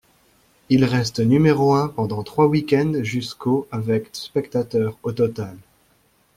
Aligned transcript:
Il 0.69 0.83
reste 0.83 1.19
numéro 1.19 1.75
un 1.75 1.87
pendant 1.87 2.23
trois 2.23 2.47
week-end 2.47 2.91
jusqu'au 3.03 3.67
avec 3.69 4.09
spectateurs 4.13 4.97
au 5.03 5.11
total. 5.11 5.55